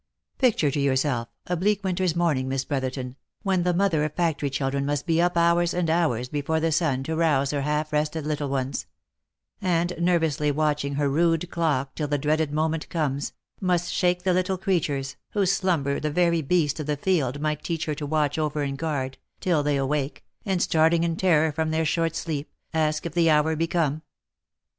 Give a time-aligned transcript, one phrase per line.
[0.39, 4.49] Picture to yourself a bleak winter's morn ing, Miss Brotherton, when the mother of factory
[4.49, 8.25] children must be up hours and hours before the sun to rouse her half rested
[8.25, 8.87] little ones;
[9.61, 14.57] and nervously watching her rude clock till the dreaded moment comes, must shake the little
[14.57, 18.63] creatures, whose slumber the very beast of the field might teach her to watch over
[18.63, 23.13] and guard, till they awake, and starting in terror from their short sleep, ask if
[23.13, 24.01] the hour be come